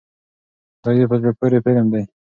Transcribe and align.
دا 0.81 0.89
یو 0.99 1.09
په 1.11 1.17
زړه 1.21 1.31
پورې 1.39 1.57
فلم 1.65 1.85
دی. 1.93 2.03